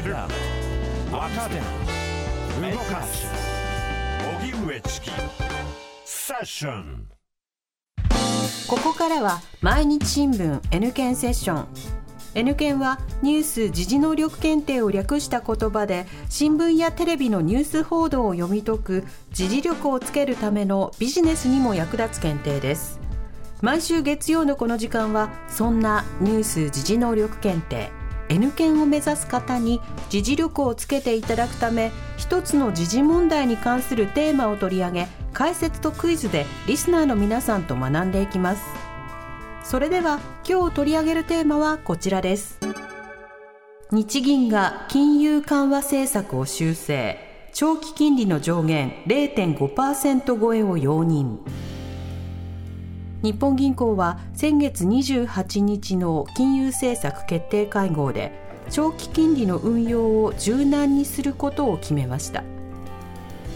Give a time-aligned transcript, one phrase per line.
[0.00, 0.14] 知る。
[1.12, 1.56] 若手
[2.72, 3.26] 動かす。
[4.40, 5.10] 荻上チキ。
[6.04, 7.06] セッション。
[8.66, 11.66] ここからは毎日新聞 N 検セッション。
[12.34, 23.00] N 検はニュース時事能力検定を略した言葉で新聞やテレビのニュース報道を読み解く時事力をつけるためのビジネスにも役立つ検定です。
[23.60, 27.99] 毎週月曜のこの時間はそんなニュース時事能力検定。
[28.30, 38.62] N 検を目指す方に時事力をつけていただくため一つの時事問題に関するテーマを取り上げ解説とクイズでリスナーの皆さんと学んでいきます。
[39.64, 42.58] それでは今日取り上げるテーマはこちらです。
[43.92, 47.30] 日銀が金融緩和政策を修正。
[47.52, 51.38] 長期金利の上限0.5%超えを容認。
[53.22, 58.32] 日本銀行は先月28日の金融政策決定会合で
[58.70, 62.44] 長期金利の運用を柔軟にすることを決めました。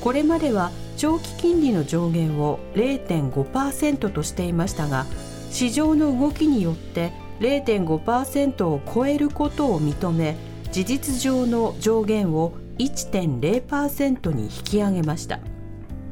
[0.00, 5.04] これまでは長期金利の上限を0.5%としていましたが
[5.50, 10.36] 市場の動きによって0.5%を超えることを認め
[10.72, 15.40] 事実上の上限を1.0%に引き上げました。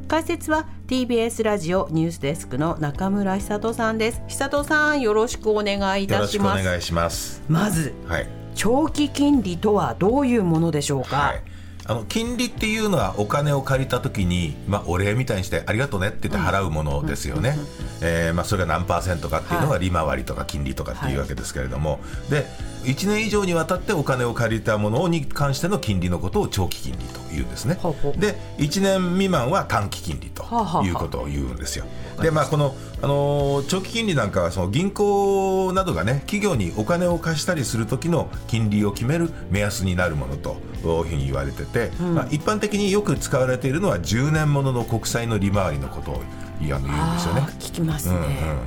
[0.07, 4.23] 解説は TBS ラジオニュースデスクの中村久人さんです。
[4.27, 6.37] 久人さんよろしくお願いいたします。
[6.39, 7.43] よろしくお願いします。
[7.47, 11.43] まず、はい、長期金利とはどういうものでしょうか、はい
[11.89, 17.57] あの金利っていうのはお金を借りたときに、まあ、お礼みたいにしてありがとうねって言って払うものですよね、
[18.03, 22.47] えーまあ、それが何パーセントかっていうのが利回りとか金利とかっていうわけですけれども、はい、で
[22.85, 27.79] 1年以上にわたってお金を借りたものに関しての金利のことを長期金利というんですね、
[28.19, 30.45] で1年未満は短期金利と
[30.85, 31.87] いうことを言うんですよ。
[32.21, 46.23] でまあ、この、あのー、長期金利なんかはその銀行などがね企業にお金を貸したりする時の金利を決める目安になるものというふうに言われてて、うん、まあ、一般的によく使われているのは10年ものの国債の利回りのことを
[46.61, 46.89] 言うんで
[47.19, 47.43] すよね。
[47.61, 48.17] 聞きますね、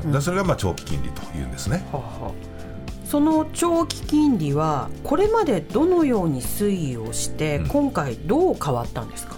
[0.06, 1.86] うんうん、それがまあ長期金利というんですね。
[1.92, 2.32] はは
[3.12, 9.36] その長期金利はこれまでどのように推移をして、今回どう変わったんですか、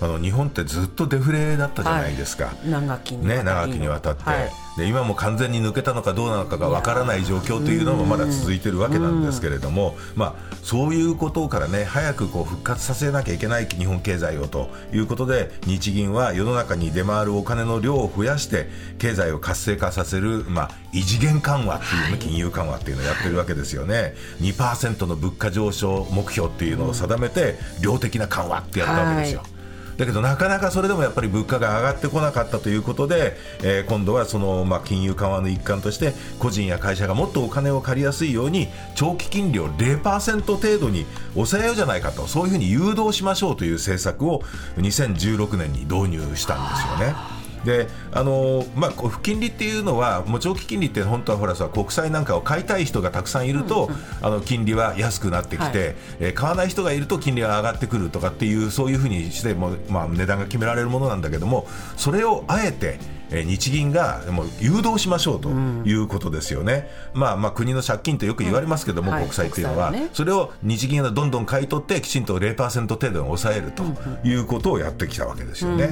[0.00, 18.68] あの日本ってずっとデフレだったじゃないですか、はい、長きにね、長きにわたって、はい、で今も完全に抜けたのかどうなのかがわからない状況というのもまだ続いているわけなんですけれども、まあ、そういうことからね早くこう復活させなきゃいけない日本経済をということで日銀は世の中に出回るお金の量を増やして
[18.98, 24.14] 経済を活性化させる、まあ、異次元緩和っていうね、金融緩和っていうのをやってるわけですよね。
[24.40, 29.40] 2%の物価上昇目標っていうのを定めて量的な緩和ってやったわけですよ。
[29.40, 29.59] はい
[30.00, 44.40] だけどなかなかそれでもやっぱり物価が上がってこなかったということで、えー、今度はその、まあ、金融緩和の一環として個人や会社がもっとお金を借りやすいように長期金利を0%程度に抑えようじゃないかとそういうふうに誘導しましょうという政策を
[44.78, 47.39] 2016年に導入したんですよね。
[47.64, 61.66] であのまあ、金利っていうのはもう長期金利って本当はほらさ国債なんかを買いたい人がたくさんいると、うんうん、あの金利は安くなってきて、はい、えー、買わない人がいると金利が上がってくるとかっていうそういうふうにしても、まあ、値段が決められるものなんだけども
[61.96, 62.98] それをあえて
[63.30, 73.84] え日銀がもう誘導しましょうということですよね、うん、まあ、まあ国の借金とよく言われますけども、うん、国債っていうのは、はいね、それを日銀がどんどん買い取ってきちんと0%程度に抑えると
[74.26, 75.90] いうことをやってきたわけですよね。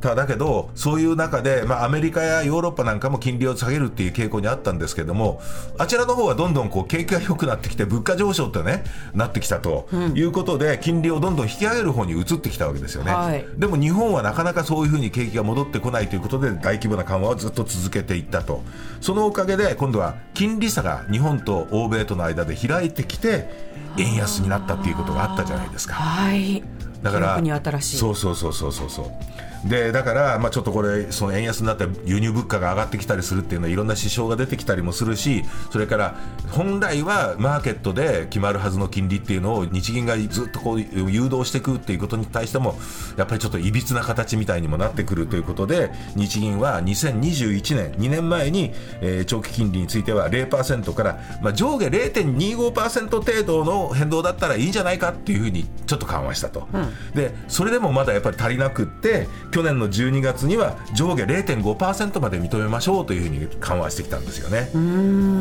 [0.00, 5.40] ただだけどそういう中で、まあ、アメリカやヨーロッパなんかも金利を下げるっていう傾向にあったんですけども
[5.78, 8.82] あちらの方はどんどんこう景気が良くなってきて物価上昇ってね
[9.14, 13.12] なってきたということで、金利をどんどん引き上げる方に移ってきたわけですよね。
[13.12, 18.62] はい、でも日本はなかなかそういうふうに景気が戻ってこないということで大規模な緩和をずっと続けていったと。
[19.00, 23.48] そのおかげで今度は金利差が日本と欧米との間で開いてきて
[23.96, 25.94] 円安になったっていうことがあったじゃないですか。
[25.94, 26.62] はい。
[27.02, 29.10] だからそうそうそうそうそうそう
[29.64, 36.16] でだから、まあ、ちょっとこれその円安になって輸入物価が上がってきたりするっていうのはいろんな支障が出てきたりもするしそれから
[36.50, 42.76] 本来はマーケットで決まるはずの金利っていうのを日銀がずっとこう誘導していくっていうことに対しても
[43.16, 64.70] やっぱりちょっといびつな形みたいにもなってくるということで日銀は2021年2年前に、えー、長期金利については0%から、まあ、上下0.25%程度の変動だったらいいんじゃないかっていうふうにちょっと緩和したと、うん、でそれでもまだやっぱり足りなくって去年の12月には上下0.5%まで認めましょうというふうに緩和してきたんですよね。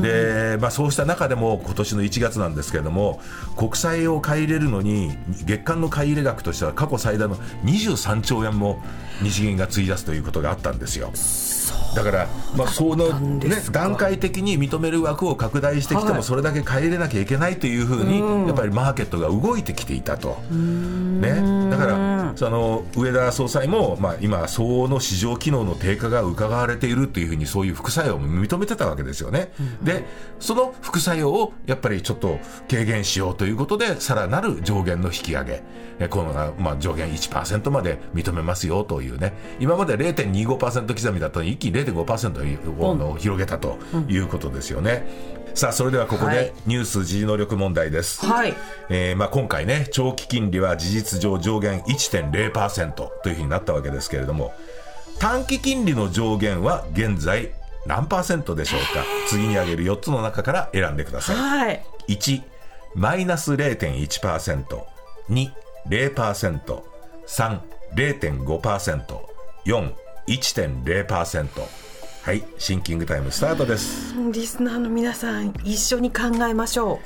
[0.02, 3.22] で、まあ、そうした中でも今年の1月なんですけれども
[3.58, 8.82] 国債を買い入れるのに月間の買い入れ額としては過去最大の23兆円も
[9.22, 11.12] 日銀が費やすということがあったんですよ。
[11.96, 20.38] だから、まあ、その、ね、段階的に認める枠を拡大してきても、それだけ買い入れなきゃいけないというふうに、やっぱりマーケットが動いてきていたと。
[20.52, 29.52] ね、だからその上田総裁も、まあ、今、相応の市場機能の低下が伺われているというふうに、そういう副作用も認めてたわけですよね。
[29.82, 30.06] で、
[30.40, 32.40] その副作用をやっぱりちょっと
[32.70, 35.64] 軽減しようということで、さらなる上限の引き上げ、
[36.10, 43.78] このまあ、上限1%まで認めますよというね、今まで0.25%刻みだったのに、一気に0.5%の広げたと
[44.08, 45.08] いうことですよね。
[45.50, 48.54] うん、さあそれではここでニュース時能力問題です、はい。
[48.90, 54.54] えーまあ、今回ね長期金利は事実上上限1.0%というふうになったわけですけれども
[55.20, 57.52] 短期金利の上限は現在
[57.86, 59.04] 何パーセントでしょうか？
[59.28, 62.42] 次に挙げる4つの中から選んでください、はい、1
[62.96, 64.66] マイナス 0.1%2
[65.88, 66.82] 0%3
[67.96, 69.94] 0.5%4
[70.28, 71.48] 1.0%
[72.24, 74.14] はいシンキングタイムスタートです。
[74.34, 77.00] リスナーの皆さん一緒に考えましょう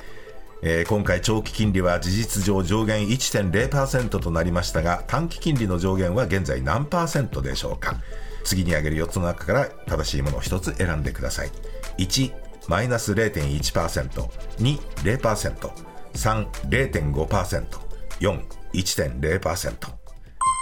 [0.62, 7.96] えー、今回長期金利は事実上上限1.0%となりましたが短期金利の上限は現在何パーセントでしょうか
[8.44, 11.50] 次に挙げる4つの中から正しいものを1つ選んでください
[11.98, 12.32] 1
[12.68, 14.28] マイナス 0.1%2
[14.58, 15.70] 0%3
[16.14, 18.42] 0.5%4
[18.72, 19.92] 1.0%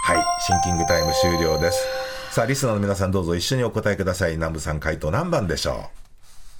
[0.03, 1.85] はいシンキングタイム終了です
[2.31, 4.35] さあ、リスナーの皆さんどうぞ一緒にお答えください。
[4.35, 5.75] 南部さん回答何番でしょう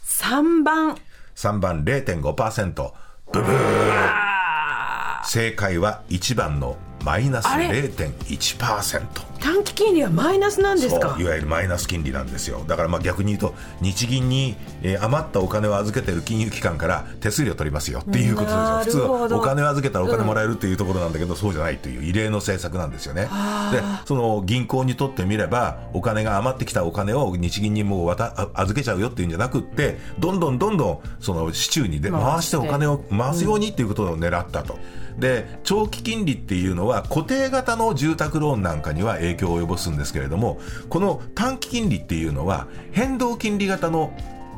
[0.06, 0.98] ?3 番。
[1.34, 2.92] 3番0.5%。
[3.34, 9.02] ブブー正解は1番のマイナス0.1%。
[9.42, 11.18] 短期金利はマイナスなんですか？
[11.20, 12.64] いわゆるマイナス金利なんですよ。
[12.68, 18.02] だからまあ逆に言うと日銀に、えー、余ったお金を預けてる金融機関から手数料取りますよ。
[18.02, 18.50] っていうこと
[18.86, 19.18] ですよ。
[19.18, 23.24] 普通お金を預けたらお金もらえるっていうところなんだけど、うん、そうじゃないという異例の政策なんですよね。
[23.72, 32.58] でその銀行にとってみればお金が余ってきたお金を日銀にもう渡預けちゃうよっていうんじゃなくってどんどんどんどんその市中にで回して。
[32.58, 34.76] お金を回すようにっていうことを狙ったと。
[34.76, 40.60] うんで長期金利っていうのは固定型の住宅ローンなんかには影響を及ぼすんですけれども
[40.90, 44.14] この短期金利っていうのは変動金利型の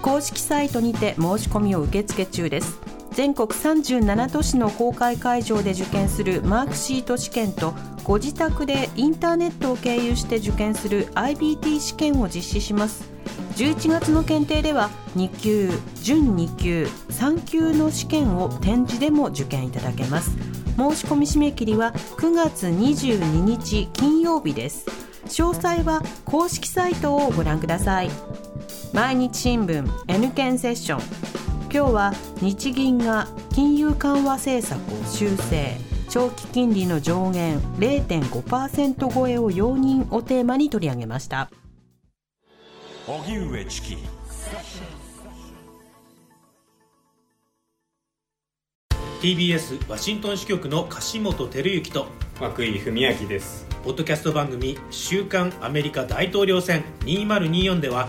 [0.00, 2.95] 公式サイトにて申し込みを受け付け中です。
[3.16, 7.72] 全国37都市の公開会場で受験するマークシート試験と
[8.04, 13.10] ご自宅でインターネットを経由して受験する IBT 試験を実施します。
[13.54, 20.32] 11月の検定では2級準2級3級の試験を展示でも受験いただけます。
[20.76, 24.84] 申し込み締め切りは9月22日金曜日です。
[25.24, 28.10] 詳細は公式サイトをご覧ください。
[28.92, 31.35] 毎日新聞 N 検セッション。
[31.76, 35.76] 今日は日銀が金融緩和政策を修正
[36.08, 41.50] 長期金利の上限0.5%超えを容認をテーマに取り上げました。
[43.06, 43.98] 荻上チキ。
[49.20, 52.06] TBS ワシントン支局の樫本照之と
[52.40, 53.66] 涌井文明です。
[53.84, 58.08] ポッドキャスト番組「週刊アメリカ大統領選2024」では